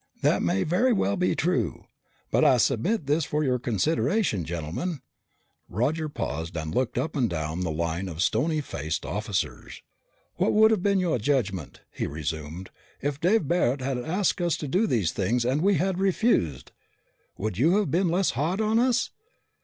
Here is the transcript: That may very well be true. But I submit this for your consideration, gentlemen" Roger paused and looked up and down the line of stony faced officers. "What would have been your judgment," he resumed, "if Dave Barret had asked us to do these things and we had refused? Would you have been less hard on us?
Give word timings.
That 0.23 0.41
may 0.41 0.63
very 0.63 0.91
well 0.91 1.15
be 1.15 1.35
true. 1.35 1.85
But 2.31 2.43
I 2.43 2.57
submit 2.57 3.05
this 3.05 3.23
for 3.23 3.43
your 3.43 3.59
consideration, 3.59 4.45
gentlemen" 4.45 5.01
Roger 5.69 6.09
paused 6.09 6.57
and 6.57 6.73
looked 6.73 6.97
up 6.97 7.15
and 7.15 7.29
down 7.29 7.61
the 7.61 7.69
line 7.69 8.09
of 8.09 8.23
stony 8.23 8.61
faced 8.61 9.05
officers. 9.05 9.83
"What 10.37 10.53
would 10.53 10.71
have 10.71 10.81
been 10.81 10.99
your 10.99 11.19
judgment," 11.19 11.81
he 11.91 12.07
resumed, 12.07 12.71
"if 12.99 13.19
Dave 13.21 13.47
Barret 13.47 13.81
had 13.81 13.99
asked 13.99 14.41
us 14.41 14.57
to 14.57 14.67
do 14.67 14.87
these 14.87 15.11
things 15.11 15.45
and 15.45 15.61
we 15.61 15.75
had 15.75 15.99
refused? 15.99 16.71
Would 17.37 17.59
you 17.59 17.77
have 17.77 17.91
been 17.91 18.09
less 18.09 18.31
hard 18.31 18.59
on 18.59 18.79
us? 18.79 19.11